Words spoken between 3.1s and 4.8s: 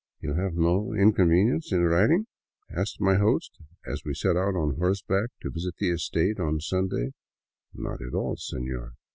host, as we set out on